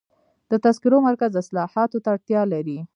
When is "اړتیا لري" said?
2.15-2.79